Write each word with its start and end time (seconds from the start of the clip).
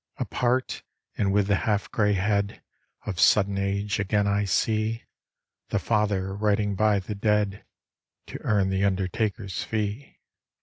Apart, 0.17 0.81
and 1.15 1.31
with 1.31 1.45
the 1.45 1.57
half 1.57 1.91
grey 1.91 2.13
head 2.13 2.63
Of 3.05 3.19
sudden 3.19 3.59
age, 3.59 3.99
again 3.99 4.25
I 4.25 4.45
see 4.45 5.03
The 5.69 5.77
father 5.77 6.33
writing 6.33 6.73
by 6.73 6.97
the 6.99 7.13
dead 7.13 7.63
To 8.25 8.41
earn 8.41 8.69
the 8.71 8.83
undertaker's 8.83 9.63
fee. 9.63 10.17